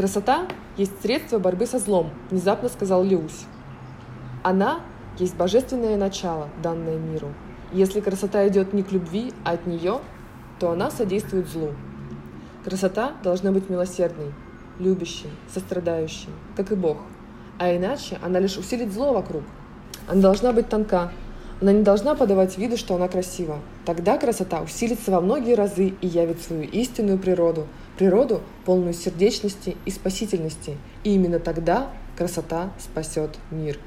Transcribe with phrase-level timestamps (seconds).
[0.00, 0.46] Красота
[0.78, 3.44] есть средство борьбы со злом, внезапно сказал Леусь.
[4.42, 4.80] Она
[5.18, 7.34] есть божественное начало, данное миру.
[7.70, 9.98] Если красота идет не к любви, а от нее,
[10.58, 11.74] то она содействует злу.
[12.64, 14.32] Красота должна быть милосердной,
[14.78, 16.96] любящей, сострадающей, как и Бог.
[17.58, 19.42] А иначе она лишь усилит зло вокруг.
[20.08, 21.12] Она должна быть тонка,
[21.60, 23.58] она не должна подавать виду, что она красива.
[23.84, 27.66] Тогда красота усилится во многие разы и явит свою истинную природу,
[27.98, 30.78] природу, полную сердечности и спасительности.
[31.04, 33.78] И именно тогда красота спасет мир.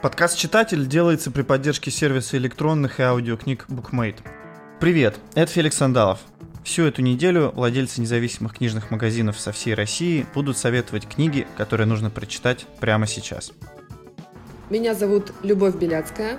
[0.00, 4.16] Подкаст «Читатель» делается при поддержке сервиса электронных и аудиокниг BookMate.
[4.80, 6.18] Привет, это Феликс Сандалов.
[6.64, 12.08] Всю эту неделю владельцы независимых книжных магазинов со всей России будут советовать книги, которые нужно
[12.08, 13.52] прочитать прямо сейчас.
[14.70, 16.38] Меня зовут Любовь Беляцкая,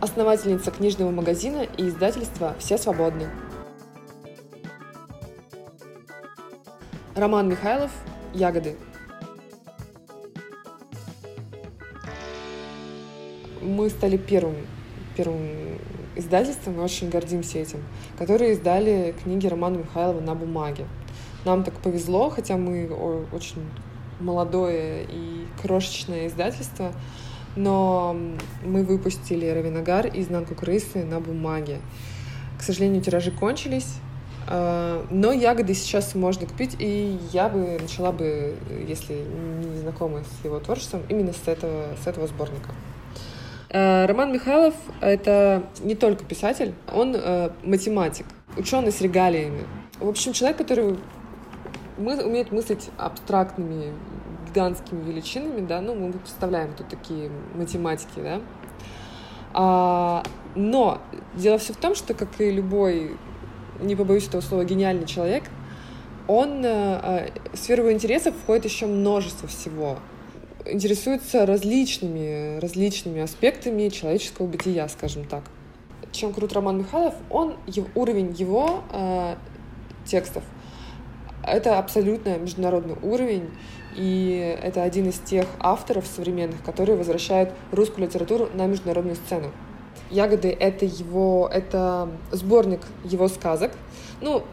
[0.00, 3.28] основательница книжного магазина и издательства «Все свободны».
[7.16, 7.90] Роман Михайлов
[8.34, 8.76] «Ягоды».
[13.62, 14.54] Мы стали первым,
[15.16, 15.78] первым
[16.18, 17.82] издательством, мы очень гордимся этим,
[18.18, 20.86] которые издали книги Романа Михайлова на бумаге.
[21.44, 22.88] Нам так повезло, хотя мы
[23.32, 23.62] очень
[24.20, 26.92] молодое и крошечное издательство,
[27.56, 28.16] но
[28.64, 31.78] мы выпустили «Равиногар» и «Изнанку крысы» на бумаге.
[32.58, 33.94] К сожалению, тиражи кончились,
[34.48, 39.24] а, но ягоды сейчас можно купить, и я бы начала бы, если
[39.64, 42.70] не знакома с его творчеством, именно с этого, с этого сборника.
[43.70, 49.66] Э, Роман Михайлов— это не только писатель, он э, математик, ученый с регалиями.
[50.00, 50.98] В общем, человек, который
[51.98, 53.92] мы, умеет мыслить абстрактными,
[54.48, 58.40] гигантскими величинами, да, ну, мы представляем тут такие математики, да.
[59.52, 60.22] А,
[60.54, 60.98] но
[61.34, 63.16] дело все в том, что, как и любой,
[63.80, 65.44] не побоюсь этого слова, гениальный человек,
[66.26, 69.98] он, э, в сферу его интересов входит еще множество всего
[70.70, 75.44] интересуется различными, различными аспектами человеческого бытия, скажем так.
[76.12, 77.56] Чем крут Роман Михайлов, он,
[77.94, 79.36] уровень его э,
[80.06, 80.42] текстов,
[81.44, 83.50] это абсолютно международный уровень,
[83.96, 89.50] и это один из тех авторов современных, которые возвращают русскую литературу на международную сцену.
[90.10, 93.72] «Ягоды»— это его, это сборник его сказок.
[94.20, 94.44] Ну,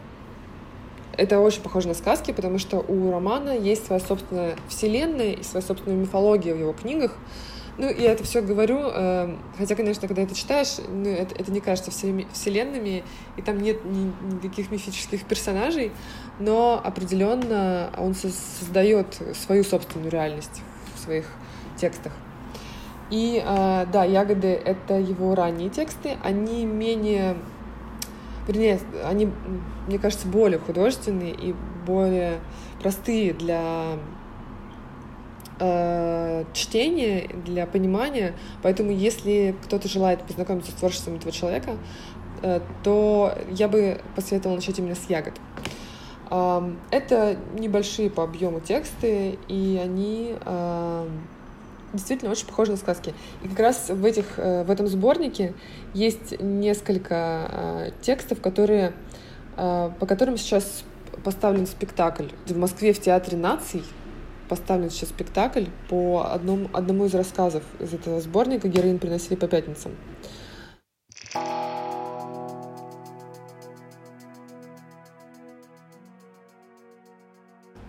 [1.16, 5.64] это очень похоже на сказки, потому что у романа есть своя собственная вселенная и своя
[5.64, 7.12] собственная мифология в его книгах.
[7.78, 11.60] Ну, я это все говорю, э, хотя, конечно, когда это читаешь, ну, это, это не
[11.60, 13.04] кажется вселенными,
[13.36, 15.92] и там нет ни, никаких мифических персонажей,
[16.38, 20.62] но определенно он создает свою собственную реальность
[20.94, 21.26] в своих
[21.76, 22.12] текстах.
[23.10, 27.36] И э, да, ягоды— это его ранние тексты, они менее
[28.46, 29.30] вернее, они,
[29.86, 31.54] мне кажется, более художественные и
[31.86, 32.40] более
[32.80, 33.98] простые для
[35.58, 38.34] э, чтения, для понимания.
[38.62, 41.76] Поэтому, если кто-то желает познакомиться с творчеством этого человека,
[42.42, 45.34] э, то я бы посоветовала начать именно с ягод.
[46.30, 51.08] Э, это небольшие по объему тексты, и они э,
[51.96, 53.14] действительно очень похожи на сказки.
[53.42, 55.54] И как раз в, этих, э, в этом сборнике
[55.94, 58.92] есть несколько э, текстов, которые,
[59.56, 60.84] э, по которым сейчас
[61.24, 62.28] поставлен спектакль.
[62.46, 63.82] В Москве в Театре наций
[64.48, 69.92] поставлен сейчас спектакль по одному, одному из рассказов из этого сборника «Героин приносили по пятницам».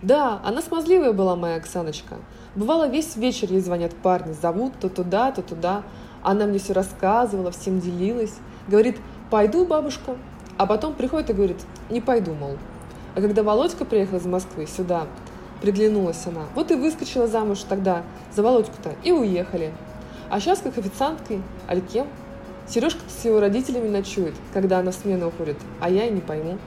[0.02, 2.16] Да, она смазливая была, моя Оксаночка.
[2.54, 5.82] Бывало, весь вечер ей звонят парни, зовут то туда, то туда.
[6.22, 8.34] Она мне все рассказывала, всем делилась.
[8.68, 8.98] Говорит,
[9.30, 10.16] пойду, бабушка.
[10.56, 11.58] А потом приходит и говорит,
[11.90, 12.56] не пойду, мол.
[13.14, 15.06] А когда Володька приехал из Москвы сюда,
[15.60, 16.42] приглянулась она.
[16.54, 19.72] Вот и выскочила замуж тогда за Володьку-то и уехали.
[20.30, 22.06] А сейчас как официанткой, аль кем?
[22.68, 26.58] Сережка с его родителями ночует, когда она в смену уходит, а я и не пойму.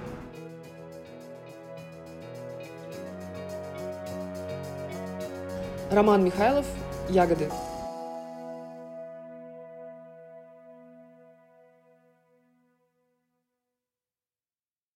[5.92, 6.66] Роман Михайлов
[7.10, 7.50] «Ягоды».